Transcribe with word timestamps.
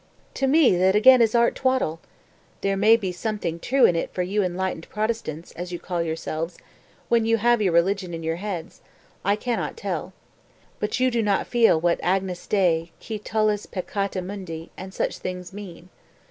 255. 0.33 0.33
"To 0.33 0.47
me 0.71 0.77
that 0.79 0.95
again 0.95 1.21
is 1.21 1.35
art 1.35 1.53
twaddle! 1.53 1.99
There 2.61 2.75
may 2.75 2.95
be 2.97 3.11
something 3.11 3.59
true 3.59 3.85
in 3.85 3.95
it 3.95 4.11
for 4.11 4.23
you 4.23 4.41
enlightened 4.41 4.89
Protestants, 4.89 5.51
as 5.51 5.71
you 5.71 5.77
call 5.77 6.01
yourselves, 6.01 6.57
when 7.07 7.27
you 7.27 7.37
have 7.37 7.61
your 7.61 7.73
religion 7.73 8.11
in 8.11 8.23
your 8.23 8.37
heads; 8.37 8.81
I 9.23 9.35
can 9.35 9.59
not 9.59 9.77
tell. 9.77 10.13
But 10.79 10.99
you 10.99 11.11
do 11.11 11.21
not 11.21 11.45
feel 11.45 11.79
what 11.79 11.99
'Agnus 12.01 12.47
Dei, 12.47 12.89
qui 12.99 13.19
tollis 13.19 13.67
peccata 13.67 14.23
mundi' 14.23 14.71
and 14.75 14.91
such 14.91 15.19
things 15.19 15.53
mean. 15.53 15.89